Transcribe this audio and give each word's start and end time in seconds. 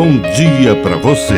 bom 0.00 0.18
dia 0.34 0.74
para 0.82 0.96
você. 0.96 1.34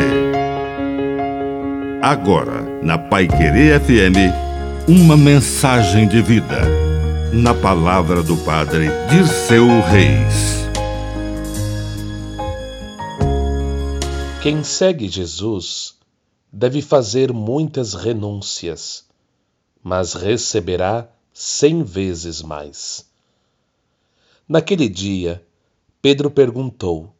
Agora, 2.00 2.62
na 2.80 2.96
Pai 2.96 3.26
Querer 3.26 3.80
FM, 3.80 4.88
uma 4.88 5.16
mensagem 5.16 6.06
de 6.06 6.22
vida. 6.22 6.60
Na 7.32 7.54
palavra 7.54 8.22
do 8.22 8.36
Padre 8.36 8.86
de 9.10 9.26
seu 9.26 9.66
Reis. 9.66 10.62
Quem 14.40 14.62
segue 14.62 15.08
Jesus 15.08 15.96
deve 16.52 16.80
fazer 16.80 17.32
muitas 17.32 17.94
renúncias, 17.94 19.04
mas 19.82 20.14
receberá 20.14 21.08
cem 21.34 21.82
vezes 21.82 22.40
mais. 22.40 23.10
Naquele 24.48 24.88
dia, 24.88 25.44
Pedro 26.00 26.30
perguntou: 26.30 27.12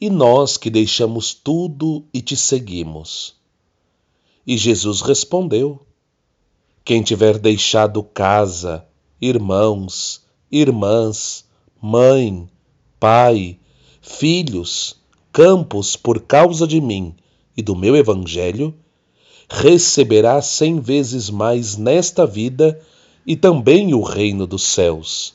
E 0.00 0.10
nós 0.10 0.56
que 0.56 0.68
deixamos 0.68 1.32
tudo 1.32 2.04
e 2.12 2.20
te 2.20 2.36
seguimos? 2.36 3.36
E 4.46 4.58
Jesus 4.58 5.00
respondeu: 5.00 5.80
Quem 6.84 7.02
tiver 7.02 7.38
deixado 7.38 8.02
casa, 8.02 8.84
irmãos, 9.20 10.22
irmãs, 10.50 11.44
mãe, 11.80 12.48
pai, 12.98 13.58
filhos, 14.00 14.96
campos 15.32 15.96
por 15.96 16.22
causa 16.22 16.66
de 16.66 16.80
mim 16.80 17.14
e 17.56 17.62
do 17.62 17.76
meu 17.76 17.96
Evangelho, 17.96 18.74
receberá 19.48 20.42
cem 20.42 20.80
vezes 20.80 21.30
mais 21.30 21.76
nesta 21.76 22.26
vida 22.26 22.80
e 23.26 23.36
também 23.36 23.94
o 23.94 24.02
reino 24.02 24.46
dos 24.46 24.64
céus. 24.64 25.34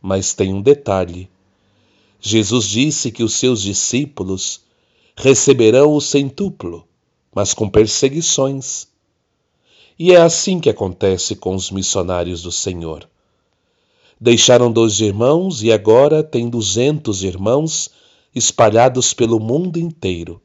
Mas 0.00 0.34
tem 0.34 0.54
um 0.54 0.62
detalhe: 0.62 1.28
Jesus 2.22 2.66
disse 2.66 3.10
que 3.10 3.22
os 3.22 3.34
seus 3.34 3.60
discípulos 3.60 4.62
receberão 5.14 5.92
o 5.94 6.00
centuplo, 6.00 6.88
mas 7.34 7.52
com 7.52 7.68
perseguições. 7.68 8.88
E 9.98 10.12
é 10.12 10.22
assim 10.22 10.58
que 10.58 10.70
acontece 10.70 11.36
com 11.36 11.54
os 11.54 11.70
missionários 11.70 12.40
do 12.40 12.50
Senhor. 12.50 13.06
Deixaram 14.18 14.72
dois 14.72 15.00
irmãos 15.00 15.62
e 15.62 15.70
agora 15.70 16.22
têm 16.22 16.48
duzentos 16.48 17.22
irmãos 17.22 17.90
espalhados 18.34 19.12
pelo 19.12 19.38
mundo 19.38 19.78
inteiro 19.78 20.40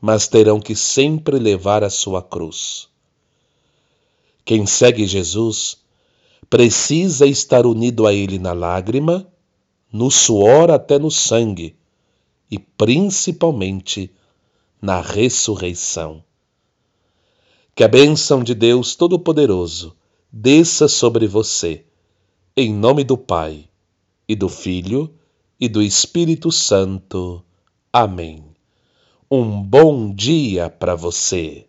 mas 0.00 0.28
terão 0.28 0.60
que 0.60 0.76
sempre 0.76 1.38
levar 1.38 1.82
a 1.82 1.90
sua 1.90 2.22
cruz. 2.22 2.88
Quem 4.44 4.64
segue 4.64 5.06
Jesus 5.06 5.78
precisa 6.48 7.26
estar 7.26 7.66
unido 7.66 8.06
a 8.06 8.14
Ele 8.14 8.38
na 8.38 8.52
lágrima, 8.52 9.26
no 9.92 10.10
suor 10.10 10.70
até 10.70 10.98
no 10.98 11.10
sangue 11.10 11.76
e 12.50 12.58
principalmente 12.58 14.10
na 14.80 15.00
ressurreição. 15.00 16.22
Que 17.74 17.84
a 17.84 17.88
bênção 17.88 18.42
de 18.42 18.54
Deus 18.54 18.94
Todo-Poderoso 18.94 19.96
desça 20.30 20.88
sobre 20.88 21.26
você, 21.26 21.84
em 22.56 22.72
nome 22.72 23.04
do 23.04 23.16
Pai, 23.16 23.68
e 24.28 24.36
do 24.36 24.48
Filho, 24.48 25.14
e 25.58 25.68
do 25.68 25.82
Espírito 25.82 26.52
Santo. 26.52 27.42
Amém. 27.92 28.44
Um 29.30 29.62
bom 29.62 30.14
dia 30.14 30.68
para 30.68 30.94
você. 30.94 31.66